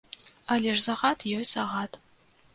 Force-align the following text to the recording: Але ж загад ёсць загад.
Але 0.55 0.73
ж 0.77 0.81
загад 0.85 1.27
ёсць 1.37 1.53
загад. 1.61 2.03